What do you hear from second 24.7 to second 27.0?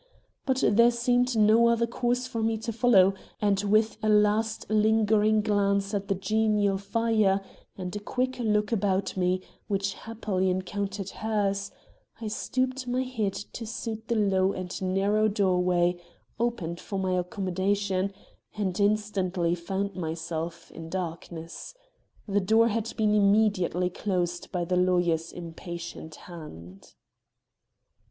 lawyer's impatient hand.